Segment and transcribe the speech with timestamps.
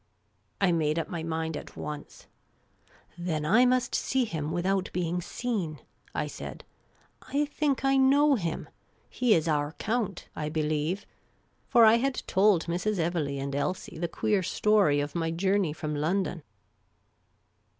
[0.59, 2.25] I made up my mind at once."
[3.19, 5.77] Then I must see him, without being seen,"
[6.15, 6.63] I said."
[7.31, 8.67] I think I know him.
[9.11, 11.05] He is our Count, I believe."
[11.67, 12.97] For I had told Mrs.
[12.97, 16.41] Evelegh and Elsie the queer story of my journey from London.